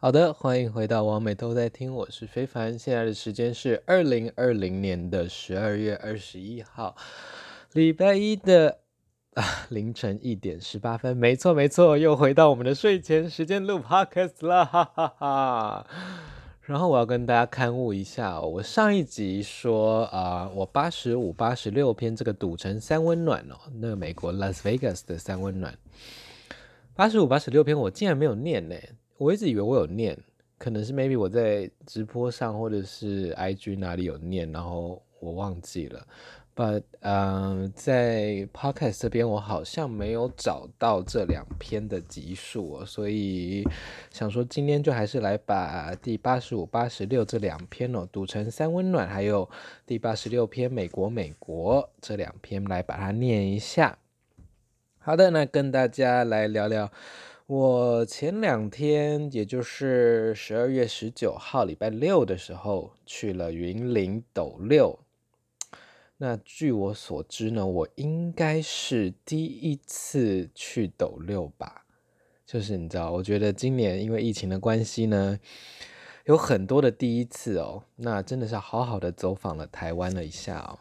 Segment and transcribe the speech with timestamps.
[0.00, 2.78] 好的，欢迎回到王美都在听，我是非凡。
[2.78, 6.94] 现在的时间是二零二零年的十二月二十一号，
[7.72, 8.78] 礼拜一的
[9.34, 11.16] 啊凌晨一点十八分。
[11.16, 15.86] 没错没错，又回到我们的睡前时间录 podcast 了，哈哈哈。
[16.60, 25.76] 然后我要跟大家勘误一下，我上一集说啊，我八十五、八十六篇这个赌城三温暖哦，那个美国 Las Vegas 的三温暖，
[26.94, 28.76] 八十五、八十六篇我竟然没有念呢。
[29.18, 30.16] 我一直以为我有念，
[30.58, 36.06] 可能是 maybe 我在直播上或者是 IG 哪里有念，然后我忘记了。
[36.54, 43.64] But 嗯、呃，在 Podcast 这边我好像没有找到这两篇的集数哦，所以
[44.10, 49.48] 想说今天就还是来把第八十五、八十六这两篇哦，读成三温暖，还有
[49.86, 53.98] 第八十六篇美国美国这两篇来把它念一下。
[54.98, 56.90] 好的，那跟大家来聊聊。
[57.48, 64.98] 我前两天，也就是十二月十九号礼拜六的时候，去了云林斗六。
[66.18, 71.86] 那据我所知呢，我应该是第一次去斗六吧。
[72.44, 75.40] 就是你知道，我觉得今年因为疫情的关系呢，
[76.26, 77.82] 有很多的第一次哦。
[77.96, 80.78] 那真的是好好的走访了台湾了一下哦。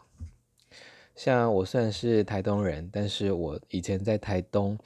[1.15, 4.77] 像我算是台东人，但是我以前在台东。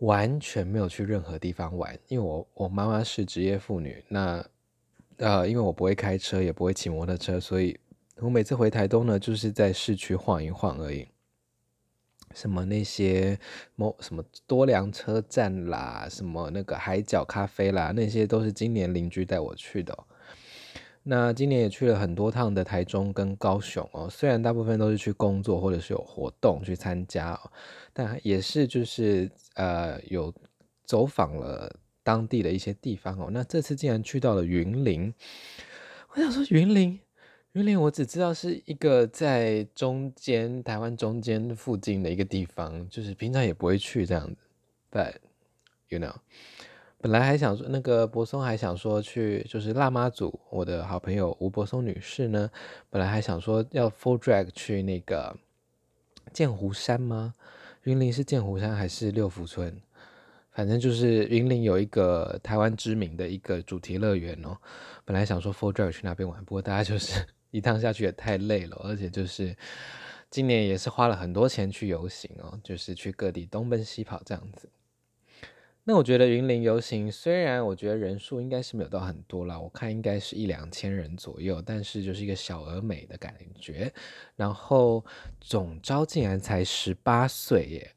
[0.00, 4.44] 完全没有去任何地方玩，因为我我妈妈是职业妇女，那
[5.16, 7.78] 呃，因为我不会开车，也不会骑摩托车，所以
[8.16, 11.08] 我每次回台东呢，就是在市区晃一晃而已。
[12.34, 13.38] 什么那些
[13.74, 19.98] 某什么多良车站啦，什么那个海角咖啡啦，那些都是今年邻居带我去的。
[21.10, 27.50] 那今年也去了很多趟的台中跟高雄哦，虽然大部分都是去工作或者是有活动去参加哦，
[27.94, 30.30] 但也是就是呃有
[30.84, 33.30] 走访了当地的一些地方哦。
[33.32, 35.14] 那这次竟然去到了云林，
[36.10, 37.00] 我想说云林，
[37.52, 44.36] 云林我只知道是一个在中间台湾中间附近的一个地方，就是平常也不会去这样子
[44.90, 45.14] ，But
[45.88, 46.16] you know。
[47.00, 52.50] 本来还想说，那个柏松还想说去，就是辣妈组，我的好朋友吴柏松女士呢，
[52.90, 55.36] 本来还想说要 full drag 去那个
[56.32, 57.34] 剑湖山吗？
[57.84, 59.80] 云林是剑湖山还是六福村？
[60.50, 64.58] 反正就是云林有一个台湾知名的一个主题乐园哦。
[65.04, 69.56] 本来想说 full drag 去那边玩，不过大家就是 一趟下去也太累了，而且就是
[70.30, 74.68] 今年也是花了很多钱去游行哦，就是去各地东奔西跑这样子。
[75.90, 83.90] 那我觉得云林游行虽然我觉得人数应该是没有到很多啦，我看应该是一两千人左右，但是就是一个小而美的感觉。
[84.36, 85.02] 然后
[85.40, 87.92] 总招竟然才十八岁耶！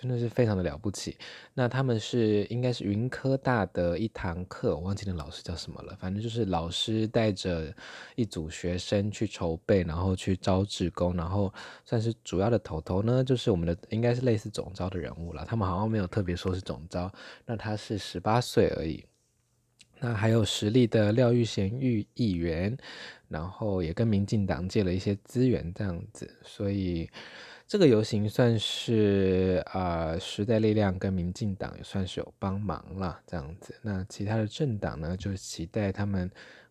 [0.00, 1.18] 真的是非常的了不起。
[1.52, 5.94] 那他们是应该是云科大的一堂课，我忘记那老师叫什么了。
[6.00, 7.70] 反正就是老师带着
[8.16, 11.52] 一组学生去筹备，然后去招志工，然后
[11.84, 15.44] 算是主要的头头呢，就是我们的应该是类似总招的人物了。
[15.44, 17.12] 他们好像没有特别说是总招，
[17.44, 19.04] 那他是十八岁而已。
[20.00, 22.76] 那还有实力的廖玉贤玉议员，
[23.28, 27.08] 然后也跟民进党借了一些资源这样子，所以。
[27.70, 33.72] 这个游行算是啊、呃，时代力量跟民进党也算是有帮忙了，这样子。
[33.80, 36.28] 那其他的政党呢，就期待他们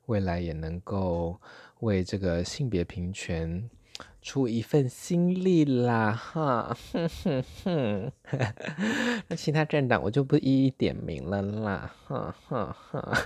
[0.08, 1.40] 未来也能够
[1.80, 3.70] 为这个性别平权。
[4.22, 8.12] 出一份心力啦，哈，哼哼哼，
[9.28, 13.18] 那其他政党我就不一一点名了啦，哈哈哈。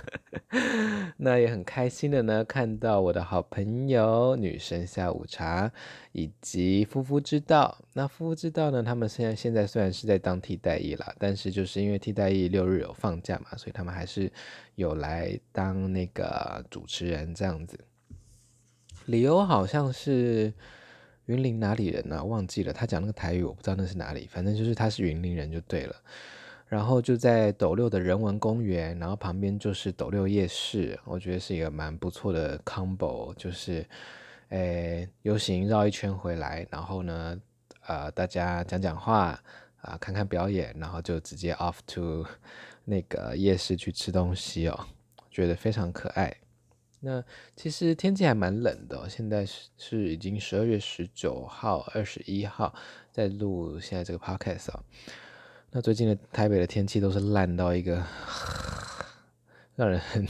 [1.16, 5.70] 那也很开心的呢，看到我的好朋友女神下午茶
[6.12, 7.76] 以及夫妇之道。
[7.94, 14.32] 那夫妇之道呢，他们现在现在虽然是在当替代役啦，但是就是因为替代役六日有放假嘛，所以他们还是
[14.76, 17.76] 有来当那个主持人这样子。
[19.06, 20.54] 理由好像是。
[21.26, 22.72] 云林哪里人呢、忘记了。
[22.72, 24.26] 他讲那个台语，我不知道那是哪里。
[24.26, 25.96] 反正就是他是云林人就对了。
[26.66, 33.32] 然后就在斗六的人文公园，然后旁边就是斗六夜市，我觉得是一个蛮不错的 combo。
[33.34, 33.86] 就是，
[34.48, 37.38] 诶，游行绕一圈回来，然后呢，
[37.86, 39.38] 呃，大家讲讲话
[39.82, 42.26] 啊、看看表演，然后就直接 off to
[42.84, 44.86] 那个夜市去吃东西哦，
[45.30, 46.34] 觉得非常可爱。
[47.04, 47.22] 那
[47.54, 52.74] 其实天气还蛮冷的，现在是是已经十二月十九号、二十一号
[53.12, 54.82] 在录现在这个 podcast 哦。
[55.70, 58.02] 那最近的台北的天气都是烂到一个
[59.76, 60.26] 让人很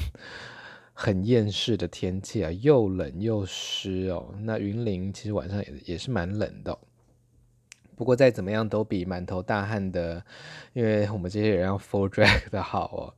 [0.93, 4.35] 很厌世的天气啊，又冷又湿哦。
[4.41, 6.77] 那云林其实晚上也也是蛮冷的，
[7.95, 10.25] 不过再怎么样都比满头大汗的，
[10.73, 13.15] 因为我们这些人要 full drag 的好哦。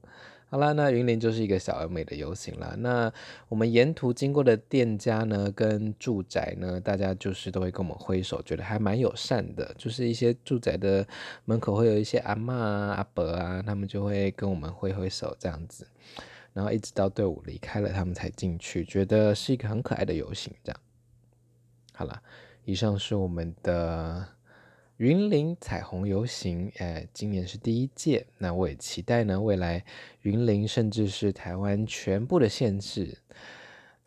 [0.56, 2.74] 好啦，那云林就是一个小而美的游行啦。
[2.78, 3.12] 那
[3.50, 9.74] 我们沿途经过的店家呢，跟住宅呢，大家就是都会跟我们挥手，觉得还蛮友善的。
[9.76, 11.06] 就是一些住宅的
[11.44, 15.86] 门口会有一些阿嬷啊、阿伯啊，他们就会跟我们挥挥手这样子。
[16.54, 20.50] 然后一直到队伍离开了，他们才进去，觉得是一个很可爱的游行。
[20.64, 20.80] 这样，
[21.92, 22.22] 好了，
[22.64, 24.26] 以上是我们的。
[24.98, 28.24] 云林彩虹游行，哎，今年是第一届。
[28.38, 29.84] 那我也期待呢，未来
[30.22, 33.18] 云林甚至是台湾全部的县市，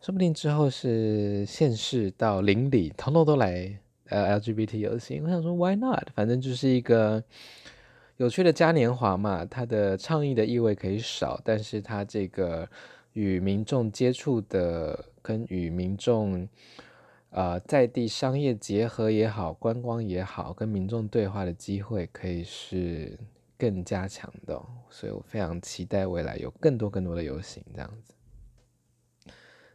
[0.01, 3.71] 说不定之后是县市到邻里，统统都来
[4.07, 5.24] 呃 LGBT 游行。
[5.24, 6.09] 我想说，Why not？
[6.15, 7.24] 反正就是一个
[8.18, 9.45] 有趣的嘉年华嘛。
[9.45, 12.68] 它的倡议的意味可以少，但是它这个
[13.13, 16.50] 与民众接触的，跟与民众。
[17.31, 23.17] 呃，在地商业结合也好，观光也好，跟民众对话的机会可以是
[23.57, 24.59] 更加强的，
[24.89, 28.13] 所以我非常期待未来有更多更多的游行这样子。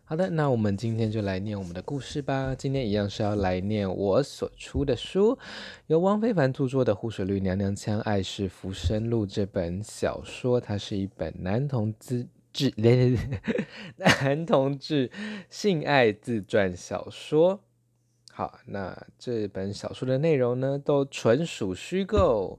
[0.06, 2.54] 好的，那我们今天就来念我们的故事吧。
[2.54, 5.38] 今天一样是要来念我所出的书，
[5.86, 12.26] 由汪非凡著作的《湖水绿娘娘腔爱是浮生录》这本小说，它是一本男同志。
[12.54, 12.72] 志
[13.98, 15.10] 男同志
[15.50, 17.60] 性爱自传小说。
[18.32, 22.58] 好，那这本小说的内容呢，都纯属虚构，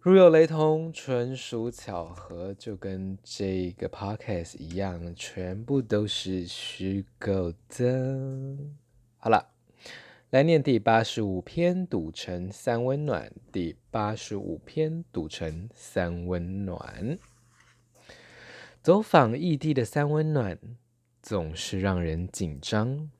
[0.00, 8.56] 如有雷同，纯属巧合，就跟这个 podcast 一样，全部都是虚构的。
[9.18, 9.48] 好了，
[10.30, 17.18] 来念第八十五篇《赌城三温暖》，第八十五篇《赌城三温暖》。
[18.86, 20.56] 走访异地的三温暖，
[21.20, 23.10] 总是让人紧张，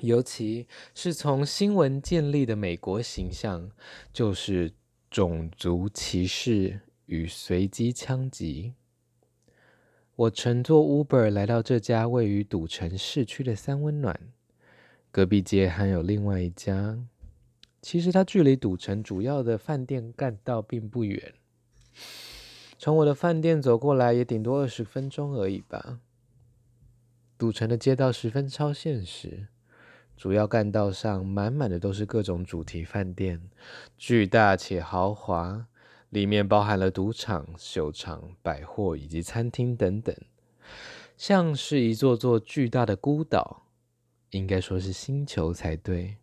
[0.00, 0.66] 尤其
[0.96, 3.70] 是从新闻建立的美国形象，
[4.12, 4.72] 就是
[5.08, 8.74] 种族歧视与随机枪击。
[10.16, 14.18] 我乘坐 Uber 来到这家位于赌城市区的三温暖，
[15.12, 16.98] 隔壁街还有另外一家，
[17.80, 21.32] 其实它距离赌城主要的饭店干道并不远。
[22.78, 26.00] 从我的饭店走过来也顶多二十分钟而已吧。
[27.36, 29.48] 赌城的街道十分超现实，
[30.16, 33.40] 主要干道上满满的都是各种主题饭店，
[33.96, 35.66] 巨大且豪华，
[36.10, 40.14] 里面包含了赌场、秀场、百货以及餐厅等等，
[41.16, 43.66] 像是一座座巨大的孤岛，
[44.30, 46.16] 应该说是星球才对，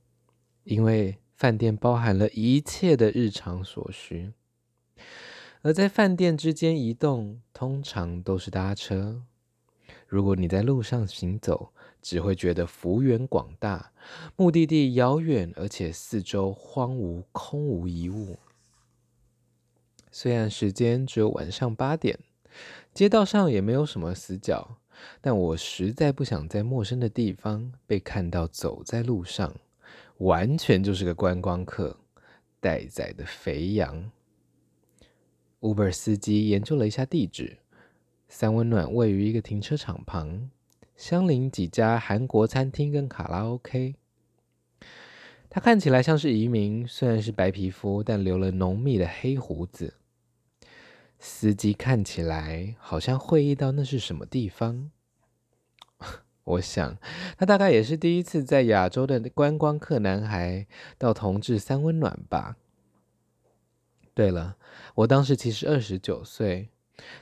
[0.63, 4.31] 因为饭店包含了一切的日常所需。
[5.63, 9.21] 而在饭店之间移动，通常都是搭车。
[10.07, 11.71] 如果你在路上行走，
[12.01, 13.93] 只会觉得幅员广大，
[14.35, 18.39] 目的地遥远，而且四周荒芜，空无一物。
[20.11, 22.19] 虽然时间只有晚上八点，
[22.93, 24.77] 街道上也没有什么死角，
[25.21, 29.55] 但我实在不想在陌生的地方被看到走在路上，
[30.17, 31.97] 完全就是个观光客，
[32.59, 34.11] 待宰的肥羊。
[35.61, 37.57] Uber 司机研究了一下地址，
[38.27, 40.49] 三温暖位于一个停车场旁，
[40.95, 43.93] 相邻几家韩国餐厅跟卡拉 OK。
[45.49, 49.93] 他看起来像是移民，虽然是白皮肤，但留了浓密的黑胡子。
[51.19, 54.89] 司机看起来好像会意到那是什么地方。
[56.43, 56.97] 我想，
[57.37, 60.65] 他大概也是第一次在亚洲的观光客男孩
[60.97, 62.57] 到同志三温暖吧。
[64.13, 64.57] 对了，
[64.95, 66.69] 我当时其实二十九岁，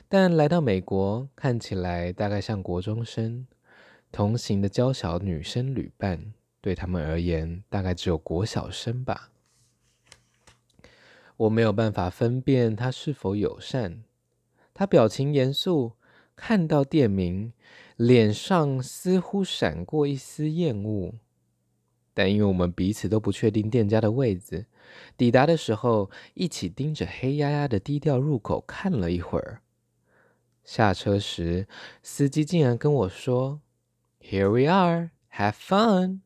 [0.08, 3.46] 但来到美国看起来大概像国中生。
[4.12, 9.30] 同行的娇小女生旅伴，对他们而言大概只有国小生吧。
[11.36, 14.02] 我没有办法分辨他是否友善。
[14.74, 15.92] 他表情严肃，
[16.34, 17.52] 看到店名，
[17.94, 21.14] 脸上似乎闪过一丝厌恶。
[22.12, 24.66] 但因为我们彼此都不确定店家的位置。
[25.16, 29.62] 抵达的时候，一起盯着黑压压的低调入口看了一会儿。
[30.64, 31.66] 下车时，
[32.02, 33.60] 司机竟然跟我说
[34.20, 36.20] ：“Here we are, have fun。”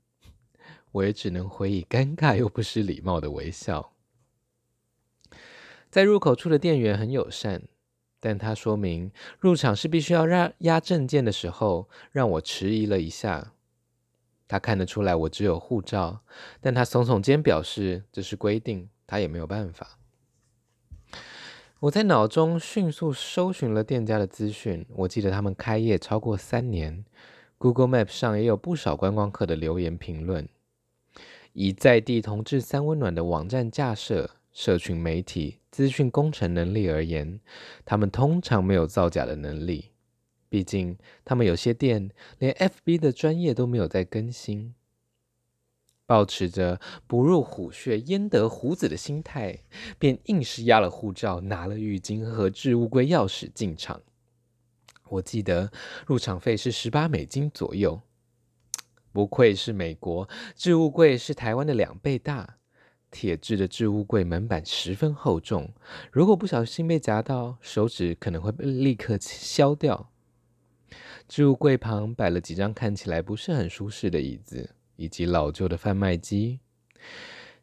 [0.92, 3.92] 我也只能回以尴尬又不失礼貌的微笑。
[5.90, 7.62] 在入口处的店员很友善，
[8.20, 13.52] 但他说明入场是必须要让压证件的时候，让我迟疑了一下。
[14.54, 16.20] 他看得出来我只有护照，
[16.60, 19.98] 但他耸耸肩表示这是规定，他也没有办法。
[21.80, 27.04] 我在脑中迅速搜寻了店家的资讯，我记得他们开业超过三年
[27.58, 30.48] ，Google Map 上也有不少观光客的留言评论。
[31.52, 37.40] 以在地同志三温暖的网站架设，社群媒体、资讯工程能力而言，
[37.84, 39.93] 他们通常没有造假的能力。
[40.54, 44.72] 毕竟，他们有些店连 FB 的专业都没有在更新。
[46.06, 49.64] 抱持着不入虎穴焉得虎子的心态，
[49.98, 54.00] 便硬是押了护照，拿了浴巾和置物柜钥匙进场。
[55.08, 55.72] 我记得
[56.06, 58.00] 入场费是十八美金左右。
[59.10, 62.58] 不愧是美国，置物柜是台湾的两倍大。
[63.10, 65.74] 铁制的置物柜门板十分厚重，
[66.12, 70.12] 如果不小心被夹到，手指可能会立刻削掉。
[71.28, 76.60] 置物柜旁摆了几张看起来不是很舒适的椅子，以及老旧的贩卖机。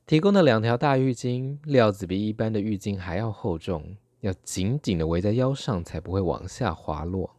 [0.06, 7.36] 提供的两条大浴巾，料子比一般的浴巾还要厚重，要紧紧的围在腰上，才不会往下滑落。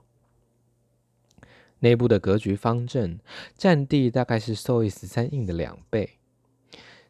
[1.81, 3.19] 内部的格局方正，
[3.57, 6.19] 占地大概是 SOY 十三印的两倍。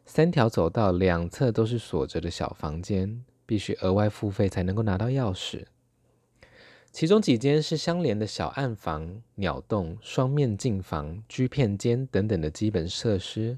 [0.05, 5.63] 三条走道两侧都是锁着的小房间，必须额外付费才能够拿到钥匙。
[6.93, 13.57] 其中几间是相连的小暗房、鸟洞、双面镜房、居片间等等的基本设施。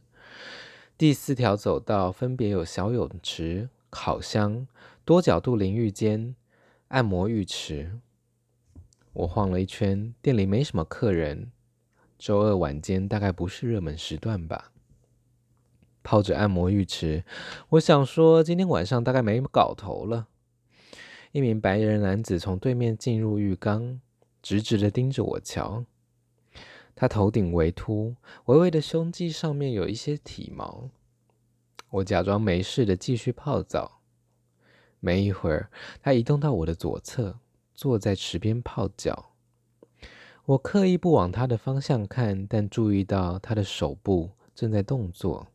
[0.98, 4.66] 第四条走道分别有小泳池、烤箱、
[5.04, 6.34] 多角度淋浴间、
[6.88, 8.00] 按摩浴池。
[9.12, 11.52] 我晃了一圈，店里没什么客人。
[12.18, 14.72] 周二晚间大概不是热门时段吧。
[16.02, 17.26] 泡着按摩浴池，
[17.72, 20.28] 我想说今天晚上大概没搞头了。
[21.36, 24.00] 一名白人男子从对面进入浴缸，
[24.42, 25.84] 直直的盯着我瞧。
[26.96, 28.16] 他头顶微秃，
[28.46, 30.90] 微微的胸肌上面有一些体毛。
[31.90, 34.00] 我假装没事的继续泡澡。
[35.02, 35.70] 没一会儿，
[36.02, 37.38] 他移动到我的左侧，
[37.74, 39.34] 坐在池边泡脚。
[40.46, 45.48] 我刻意不往他的方向看，但注意到他的手部正在动作。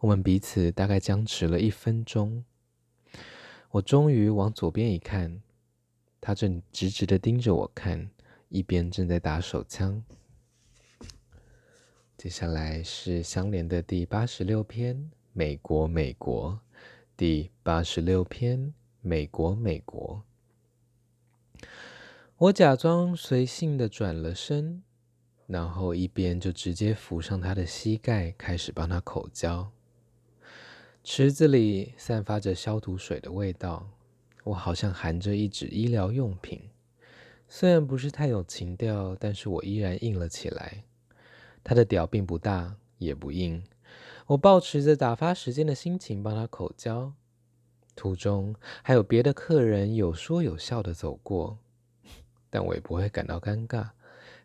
[0.00, 2.42] 我们彼此大概僵持了一分钟，
[3.70, 5.42] 我终于往左边一看，
[6.20, 8.10] 他正直直的盯着我看，
[8.48, 10.02] 一边正在打手枪。
[12.16, 16.58] 接下来是相连的第八十六篇，美国，美国，
[17.16, 18.72] 第八十六篇，
[19.02, 20.22] 美国，美国。
[22.38, 24.82] 我假装随性的转了身，
[25.46, 29.70] 然后一边就直接扶上他的膝盖，开始帮他口交。
[31.10, 33.88] 池子里散发着消毒水的味道，
[34.44, 36.60] 我好像含着一纸医疗用品。
[37.48, 40.84] 虽然不是太有情调，但是我依然硬了起来。
[41.64, 43.64] 他的屌并不大，也不硬。
[44.26, 47.14] 我抱持着打发时间的心情帮他口交。
[47.96, 51.56] 途中还有别的客人有说有笑的走过，
[52.50, 53.88] 但我也不会感到尴尬，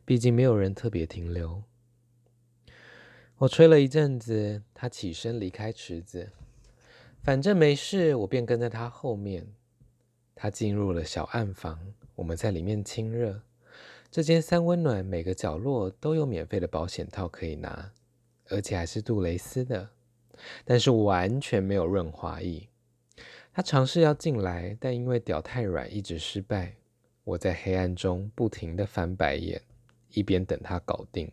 [0.06, 1.62] 毕竟没有人特别停留。
[3.40, 6.32] 我吹了一阵子，他起身离开池子。
[7.24, 9.48] 反正没事，我便跟在他后面。
[10.36, 11.80] 他进入了小暗房，
[12.16, 13.42] 我们在里面亲热。
[14.12, 17.94] 这间三温暖，每个角落都有免费的保险套可以拿，
[18.50, 19.92] 而且还是杜蕾斯的。
[20.66, 22.68] 但是完全没有润滑液。
[23.54, 26.76] 他尝试要进来，但因为屌太软，一直失败。
[27.24, 29.62] 我在黑暗中不停地翻白眼，
[30.10, 31.32] 一边等他搞定。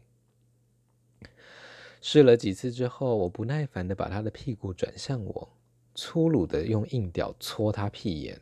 [2.00, 5.56] 试了几次之后，我不耐烦地把他的屁股转向我。
[6.02, 8.40] 粗鲁的用硬屌搓他屁眼，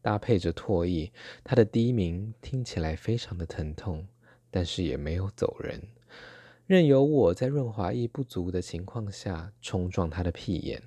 [0.00, 1.10] 搭配着唾液，
[1.42, 4.06] 他的低鸣听起来非常的疼痛，
[4.52, 5.82] 但是也没有走人，
[6.64, 10.80] 任由我在润滑液不足的情况下冲撞他的屁眼。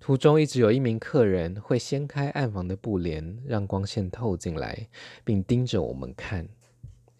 [0.00, 4.88] 途中一直有一名客人会掀开暗房的布帘，让光线透进来，
[5.24, 6.48] 并盯着我们看，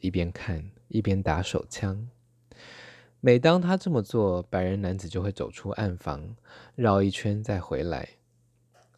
[0.01, 2.09] 一边看一边打手枪。
[3.27, 6.37] 每当他这么做，白人男子就会走出暗房，
[6.77, 8.09] 绕一圈再回来。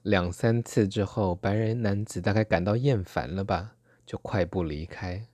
[0.02, 5.26] 两三次之后，白人男子大概感到厌烦了吧，就快步离开，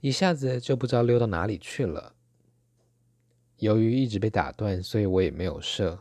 [0.00, 2.12] 一下子就不知道溜到哪里去了。
[3.58, 5.96] 由于一直被打断，所以我也没有射。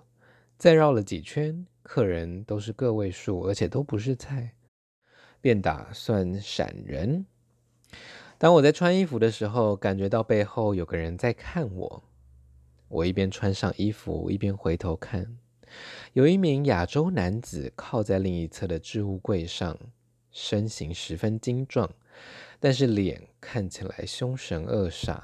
[0.57, 4.55] 再绕了几圈，客人都是个位数，而且都不是菜，
[5.39, 7.23] 便打算闪人。
[8.39, 12.03] 当我在穿衣服的时候，感觉到背后有个人在看我。
[12.87, 15.37] 我一边穿上衣服，一边回头看，
[16.13, 19.77] 有一名亚洲男子靠在另一侧的置物柜上，
[20.31, 21.89] 身形十分精壮，
[22.59, 25.19] 但是脸看起来凶神恶煞。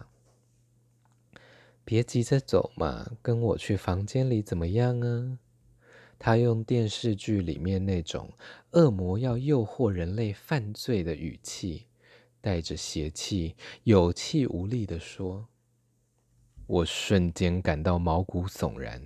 [1.85, 5.37] 别急着走嘛，跟我去房间里怎么样啊？
[6.17, 8.33] 他用电视剧里面那种
[8.71, 11.85] 恶魔要诱惑人类犯罪的语气。
[12.43, 15.47] 带着邪气、有气无力的说
[16.67, 19.01] ：“我瞬间感到毛骨悚然，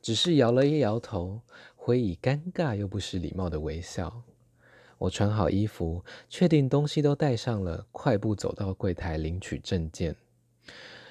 [0.00, 1.42] 只是摇了一摇头，
[1.76, 4.22] 回以尴尬又不失礼貌的微笑。
[4.96, 10.16] 我穿好衣服，确定东西都带上了，快步走到柜台领取证件。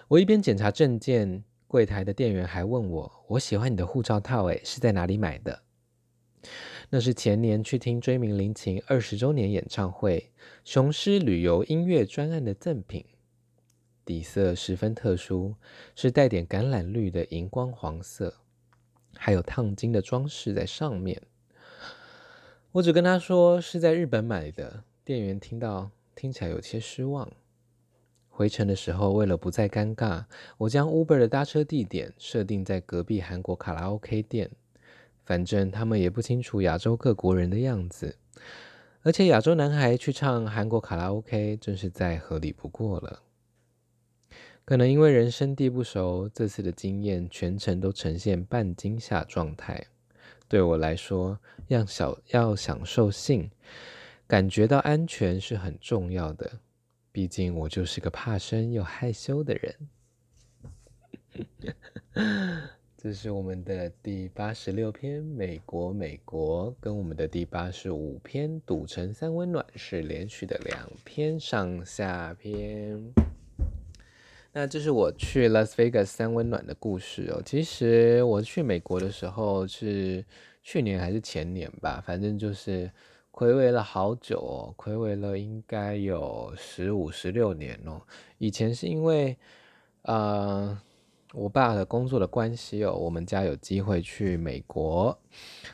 [0.08, 5.62] 我一边检查证件，柜台的店员还问我：“我喜欢你的护照套，诶，是在哪里买的？”
[6.94, 10.30] 那是前年去听追名林檎二十周年演唱会，
[10.66, 13.06] 雄狮旅游音乐专案的赠品。
[14.04, 15.56] 底色十分特殊，
[15.96, 18.34] 是带点橄榄绿的荧光黄色，
[19.16, 21.22] 还有烫金的装饰在上面。
[22.74, 27.32] 我只跟他说是在日本买的，店员听到听起来有些失望。
[28.28, 30.26] 回程的时候，为了不再尴尬，
[30.58, 34.52] 我将 Uber 的搭车地点设定在隔壁韩国卡拉 OK 店。
[35.32, 38.18] 反正他们也不清楚亚洲各国人的样子，
[39.02, 43.22] 而且亚洲男孩去唱韩国卡拉 OK，真是再合理不过了。
[44.66, 49.88] 可能因为人生地不熟，这次的经验全程都呈现半惊吓状态。
[50.50, 53.50] 对我来说，要小要享受性，
[54.28, 56.60] 感觉到安全是很重要的。
[57.14, 59.78] 毕竟我就是个怕生又害羞的人。
[63.04, 73.12] 这是我们的第八十六篇美国美国，跟我们的第八十五篇赌城三温暖是连续的两篇上下篇。
[74.54, 77.42] 那这是我去拉斯维加斯三温暖的故事哦。
[77.44, 80.24] 其实我去美国的时候是
[80.62, 82.88] 去年还是前年吧，反正就是
[83.32, 88.00] 睽违了好久哦，睽违了应该有十五十六年哦。
[88.38, 89.36] 以前是因为
[90.04, 90.80] 呃。
[91.34, 95.18] 我爸的工作的关系哦，我们家有机会去美国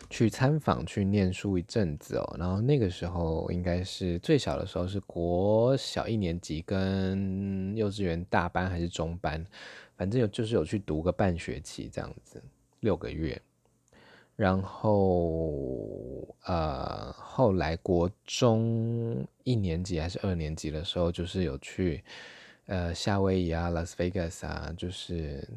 [0.10, 2.36] 去参访、去念书一阵子哦。
[2.38, 9.44] 然后那个时候应该是最小的时候，是国小一年级跟幼稚园大班还是中班，
[9.96, 12.40] 反正有就是有去读个半学期这样子，
[12.82, 13.42] 六个月。
[14.36, 22.04] 然后呃，后来国中一年级还是二年级的时候，就是有去。
[22.68, 25.48] 呃，夏威夷啊，拉斯维加斯啊，就是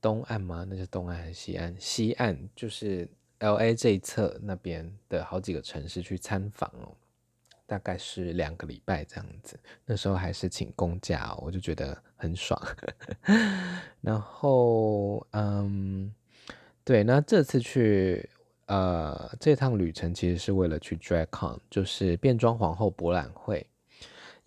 [0.00, 0.64] 东岸吗？
[0.68, 1.74] 那是东岸还是西岸？
[1.78, 3.08] 西岸就是
[3.40, 6.94] LA 这一侧那边的好几个城市去参访哦，
[7.66, 9.58] 大概是两个礼拜这样子。
[9.84, 12.60] 那时候还是请公假哦，我就觉得很爽。
[14.00, 16.14] 然后，嗯，
[16.84, 18.28] 对，那这次去
[18.66, 23.66] 呃这趟旅程其实是为了去 DragCon，就是变装皇后博览会。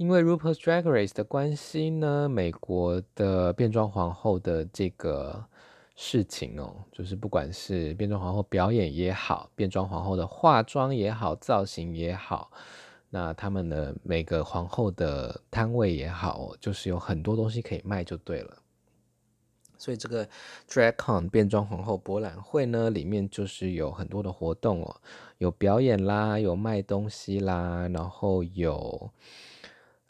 [0.02, 5.46] 因为 Rupert Drag Race 的关系呢，美国的变装皇后的这个
[5.96, 12.50] 事情哦，就是不管是变装皇后表演也好，变装皇后的化妆也好，造型也好，
[13.12, 18.58] 那他们的每个皇后的摊位也好，就是有很多东西可以卖就对了。
[19.78, 20.28] 所以这个
[20.68, 24.96] DragCon 变装皇后博览会呢，里面就是有很多的活动哦，
[25.38, 29.12] 有表演啦，有卖东西啦，然后有。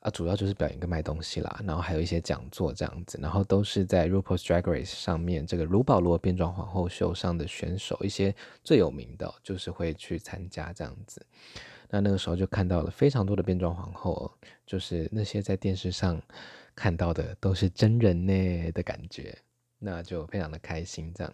[0.02, 11.24] 啊，主要就是表演跟卖东西啦，然后还有一些讲座这样子，然后都是在 RuPaul's Drag Race 上面这个卢保罗变装皇后秀上的选手，一些最有名的，就是会去参加这样子。
[11.92, 14.32] 那那个时候就看到了非常多的变装皇后，
[14.66, 16.20] 就是那些在电视上
[16.74, 19.38] 看到的都是真人呢的感觉，
[19.78, 21.32] 那就非常的开心这样。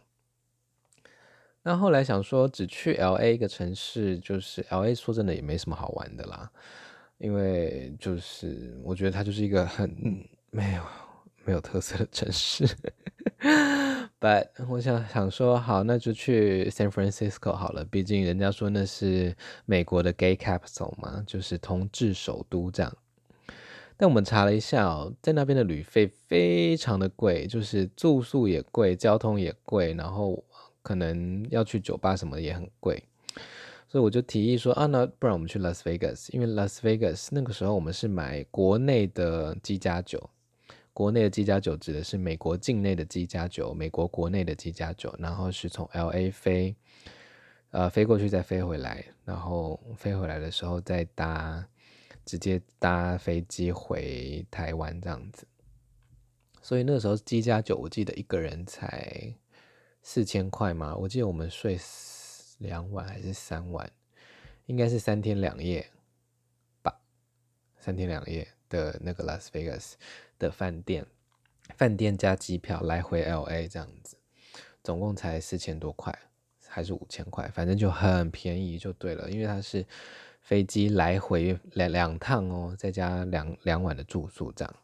[1.63, 6.51] 那后来想说，只去 LA 一个城市，就是 LA 说真的也没什么好玩的啦。
[7.17, 9.89] 因为就是我觉得它就是一个很
[10.51, 10.83] 没有
[11.45, 12.67] 没有特色的城市，
[14.19, 22.97] But 我想想说好，那就去 San Francisco 好了，毕竟人家说那是美国的 Gay Capital 嘛，就是同志首都这样。
[23.99, 30.43] 但我们查了一下哦，在那边的旅费非常的贵，就是住宿也贵，交通也贵，然后
[30.83, 33.03] 可能要去酒吧什么也很贵。
[33.89, 40.29] 所以我就提议说啊，那不然我们去拉斯维加斯，因为拉斯维加斯那个时候我们是买国内的机加酒，
[40.91, 46.75] 国内的机加酒指的是美国境内的机加酒，美国国内的机加酒，然后是从 LA 飞，
[47.71, 51.65] 呃，飞过去再飞回来，然后飞回来的时候再搭，
[52.25, 55.47] 直接搭飞机回台湾这样子。
[56.61, 59.33] 所以那个时候机加酒我记得一个人才
[60.01, 61.79] 四千块嘛，我记得我们睡。
[62.57, 63.91] 两晚还是三晚？
[64.65, 65.89] 应该是三天两夜
[66.81, 66.99] 吧。
[67.77, 69.97] 三天两夜的那个拉斯维加斯
[70.37, 71.05] 的饭店，
[71.77, 74.17] 饭店加机票来回 LA 这样子，
[74.83, 76.17] 总共才四千多块，
[76.67, 79.29] 还是五千块，反正就很便宜就对了。
[79.31, 79.85] 因为它是
[80.41, 84.75] 飞机来回两两趟哦，再加两两晚的住宿这样。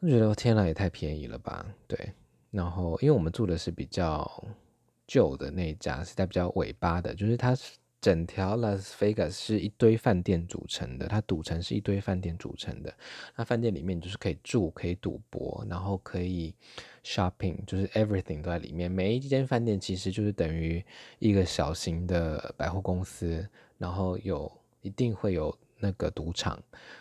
[0.00, 1.66] 我觉得天哪，也太便宜了吧？
[1.86, 2.14] 对。
[2.50, 4.44] 然后因为我们住的是比较
[5.08, 7.56] 旧的那一家，是在比较尾巴的，就是它。
[8.00, 12.94] 整条拉斯维加斯是一堆饭店组成的，它赌城是一堆饭店组成的。
[13.34, 16.54] 那饭店里面就是可以住，可以赌博，然后可以
[17.02, 18.88] shopping，就是 everything 都在里面。
[18.88, 20.82] 每一间饭店其实就是等于
[21.18, 23.44] 一个小型的百货公司，
[23.78, 26.56] 然后有一定会有那个赌场，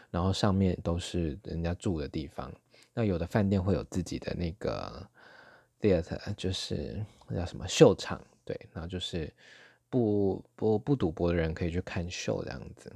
[0.09, 2.51] 然后上面都是人家住的地方。
[2.95, 5.07] 那有的饭店会有自己的那个
[5.81, 9.33] theater，就是那叫什么秀场，对，然后就是。
[9.89, 12.93] 不不不赌博的人可以去看秀这样子，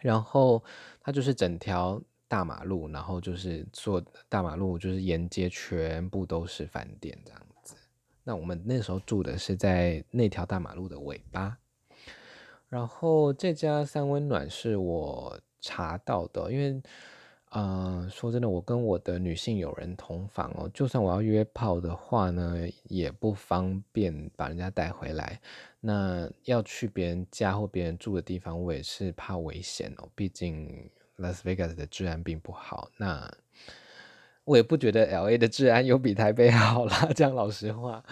[0.00, 0.60] 然后
[1.00, 7.76] 它就是整条大马路，然后就是做大马路，就是沿街全部都是饭店这样子。
[8.24, 11.56] 那我们那时候住的是在那条大马路的尾巴，
[12.68, 16.82] 然后这家三温暖是我查到的，因为。
[17.52, 25.38] 啊、呃，说真的，我跟我的女性友人同房哦，就算我要约炮的话呢，也不方便把人家带回来。
[25.78, 30.08] 那要去别人家或别人住的地方，我也是怕危险哦。
[30.14, 32.88] 毕竟拉斯维加斯的治安并不好。
[32.96, 33.30] 那
[34.44, 38.02] 我也不觉得 LA 的治安有比台北 好啦，这样老实话。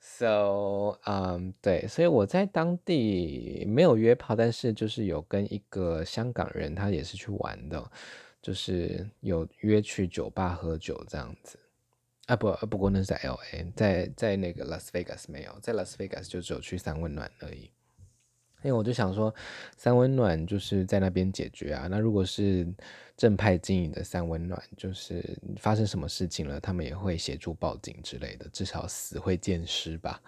[0.00, 7.90] So，嗯，对，所以我在当地没有约炮，但是就是有跟一个香港人，他也是去玩的。
[8.46, 11.58] 就是有约去酒吧喝酒这样子
[12.26, 17.68] 啊，不，不过那是 LA，在在那个拉斯维加斯没有，在拉斯维加斯就只有去三温暖而已。
[18.62, 19.34] 因为我就想说，
[19.76, 21.88] 三温暖就是在那边解决啊。
[21.90, 22.72] 那如果是
[23.16, 30.22] 正派经营的三温暖，就是发生什么事情了，他们也会协助报警之类的，至少死会见尸吧。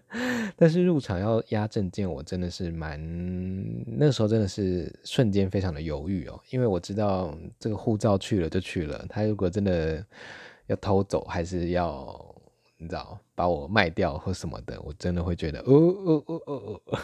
[0.56, 3.00] 但是入场要押证件，我真的是蛮
[3.98, 10.04] 那时候真的是瞬间非常的犹豫哦，因为我知道这个护照去了就去了，他如果真的
[10.66, 12.34] 要偷走，还是要
[12.76, 16.98] 你知道把我卖掉或什么的，我真的会觉得哦哦哦哦哦。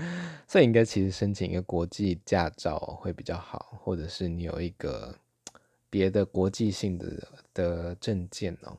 [0.46, 5.12] 所以应该其实申请一个国际驾照会比较好，或者是你有一个
[5.90, 8.78] 别的国际性的的证件哦，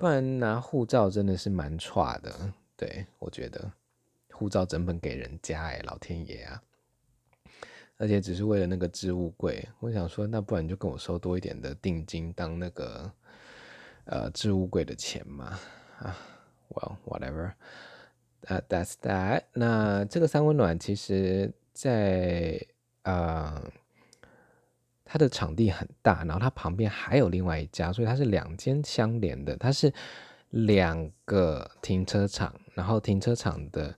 [0.00, 2.34] 不然拿护照真的是蛮差的。
[2.74, 3.70] 对，我觉得
[4.32, 6.62] 护照整本给人家哎，老天爷啊！
[7.98, 13.12] 而且只是为了那个置物柜，我想说，那不然你就跟我收多一点的定金当那个
[14.06, 15.60] 呃置物柜的钱嘛
[15.98, 16.16] 啊
[16.70, 17.52] ，Well whatever。
[18.46, 19.42] Uh, that's that。
[19.52, 22.58] 那这个三温暖其实在
[23.02, 23.62] 呃，
[25.10, 29.56] 它的场地很大，然后它旁边还有另外一家，所以它是两间相连的。
[29.56, 29.92] 它是
[30.50, 33.92] 两个停车场，然后停车场的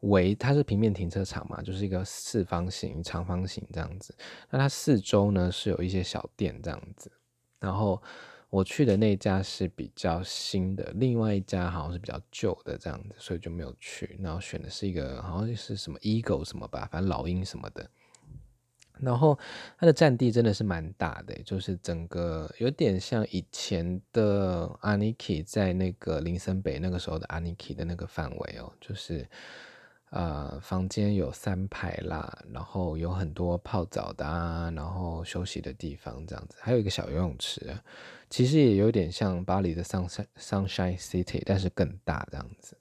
[0.00, 4.12] 围它是平面停车场嘛，就是一个四方形、长方形这样子。
[4.50, 7.12] 那它四周呢是有一些小店这样子，
[7.60, 8.02] 然后。
[8.50, 14.18] 我去的那家是比较新的，另外一家好像是比较旧的这样子，所以就没有去。
[14.22, 17.90] 然后选的是一个好像是什么 Eagle 什么吧，反正老鹰什么的。
[19.00, 19.38] 然后
[19.78, 29.26] 它的占地真的是蛮大的，就是整个有点像以前的 Aniki 在那个林森北那个时候的 Aniki 的那个范围哦，就是。
[30.10, 37.76] 呃，房间有三排啦，然后有很多泡澡的啊，然后休息的地方这样子，还有一个小游泳池，
[38.30, 42.74] 其实也有点像巴黎的 Sunshine Sunshine City，但是更大这样子。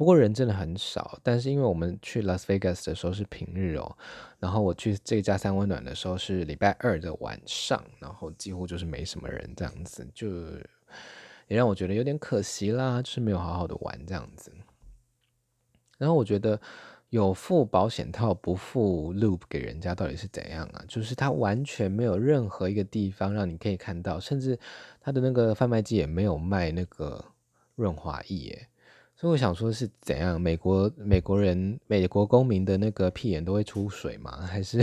[0.00, 3.94] 不过人真的很少，但是因为我们去拉斯维加斯的时候是平日哦，
[4.38, 10.26] 然后我去这家三温暖的时候是礼拜二的晚上，然后几乎就是没什么人这样子，就
[11.48, 14.50] 也让我觉得有点可惜啦，就是没有好好的玩这样子。
[15.98, 16.58] 然后我觉得
[17.10, 20.82] 有付保险套不付 loop 给人家到底是怎样啊？
[20.88, 24.58] 就是他完全没有任何一个地方让你可以看到，甚至
[24.98, 27.22] 他的那个贩卖机也没有卖那个
[27.74, 28.66] 润滑液。
[29.20, 30.40] 所以我想说是怎样？
[30.40, 34.46] 美国美国人美国公民的那个屁眼都会出水吗？
[34.46, 34.82] 还是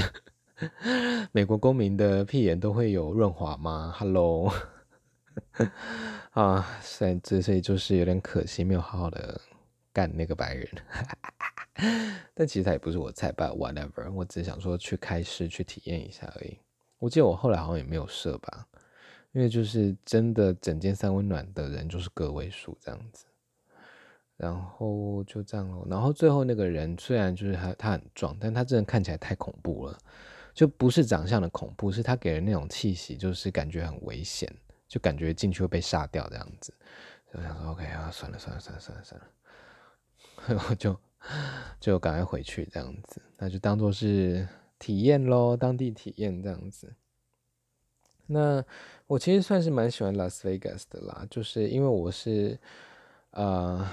[1.34, 4.54] 美国公民的屁眼都会有润滑吗？Hello
[6.34, 9.42] 啊，所以这所以就是有点可惜，没有好好的。
[9.92, 10.70] 干那个白人，
[12.36, 16.60] 但其实他也不是我菜吧，whatever，我只想说去开市去体验一下而已。
[17.00, 18.68] 我记得我后来好像也没有设吧，
[19.32, 23.26] 因为就是真的整间三温暖的人就是个位数这样子，
[24.38, 25.86] 然后就这样咯。
[25.90, 29.98] 然后最后那个人虽然就是他他很壮，但他真的看起来太恐怖了，
[30.54, 34.48] 就不是长相的恐怖，是他给人那种气息，就是感觉很危险，
[34.88, 36.74] 就感觉进去会被杀掉这样子。
[37.34, 39.28] 就想说 OK 啊，算了算了算了算了算了。
[40.70, 40.98] 我 就
[41.80, 44.48] 就赶快回去这样子，那就当做是
[44.80, 46.94] 体验咯，当地体验这样子。
[48.28, 48.64] 那
[49.08, 52.58] 我其实算是蛮喜欢拉斯维加斯的啦，就是因为我是
[53.32, 53.86] 呃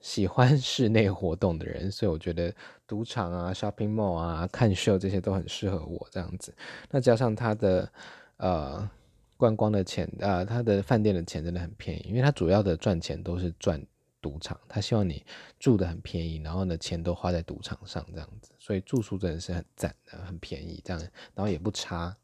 [0.00, 2.54] 喜欢室内活动的人，所以我觉得
[2.86, 6.54] 赌场啊、shopping mall 啊、看秀这些都很适合我这样子。
[6.90, 7.92] 那加上它的
[8.36, 8.90] 呃
[9.36, 13.84] 观光的钱、呃，它的饭店的钱真的很便宜，因为它主要的赚钱都是赚
[14.20, 15.24] 赌场，他希望你
[15.60, 21.00] 住的很便宜，然后呢钱都花在赌场上这样子，所以住宿真的是很赞的，很便宜这样，
[21.34, 22.16] 然后也不差。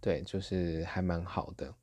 [0.00, 1.74] 对，就是还蛮好的。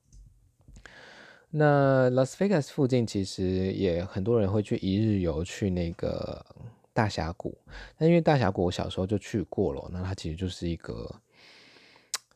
[1.57, 6.45] 那拉斯维加斯附近其实也很多人会去一日游，去那个
[6.91, 7.57] 大峡谷。
[7.97, 11.09] 但因为大峡谷我小时候就去过了，那它其实就是一个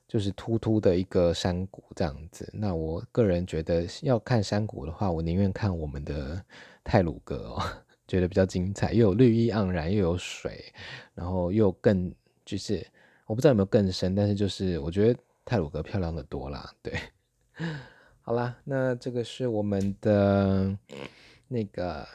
[0.08, 2.49] 就是突突的一个山谷这样子。
[2.53, 6.41] 那我个人觉得要看山谷的话，我宁愿看我们的
[6.84, 7.62] 泰鲁阁哦，
[8.08, 10.71] 觉得比较精彩，又有绿意盎然，又有水，
[11.13, 12.10] 然后又更
[12.45, 12.88] 就是
[13.25, 15.19] 我不知道有没有更深，但是就是我觉得。
[15.45, 16.93] 泰鲁阁漂亮的多啦，对，
[18.30, 20.78] 好啦，那这个是我们的
[21.48, 22.08] 那个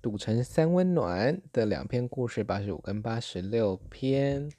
[0.00, 4.50] 赌城三温暖的两篇故事，八十五跟八十六篇。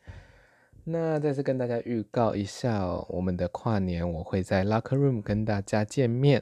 [0.86, 6.42] 那再次跟大家预告一下，我们的跨年我会在 Locker Room 跟大家见面。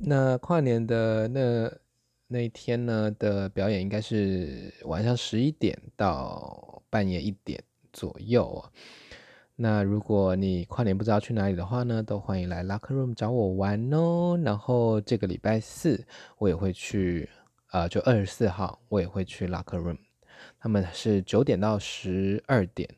[0.00, 1.72] 那跨年的那
[2.26, 8.64] 那一天呢的表演应该是晚上十一点到半夜一点左右。
[9.54, 14.40] 那如果你跨年不知道去哪里的话呢，都欢迎来 Locker Room 找我玩哦。
[14.42, 16.04] 然后这个礼拜四
[16.38, 17.28] 我也会去，
[17.70, 19.98] 呃，就二十四号我也会去 Locker Room。
[20.58, 22.88] 他们是九点到十二点，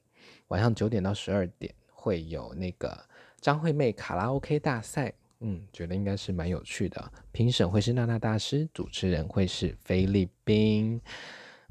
[0.49, 2.97] 晚上九点到十二点会有那个
[3.41, 7.13] 张惠妹卡拉 OK 大赛，嗯，觉得应该是蛮有趣的。
[7.33, 11.01] 评审会是娜娜大师，主持人会是菲律宾，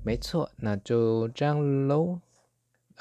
[0.03, 2.19] 没错，那就这样喽。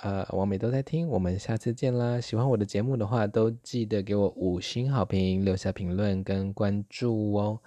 [0.00, 2.20] 呃，王美都在听，我们下次见啦！
[2.20, 7.60] 喜欢我的节目的话，都记得给我五星好评，留下评论跟关注哦。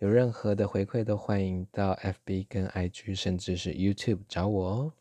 [0.00, 4.92] 有任何的回馈都欢迎到 FB 跟 IG，甚至是 YouTube 找我哦。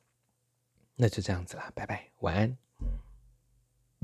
[0.96, 2.63] 那就这样子啦，拜拜，晚安。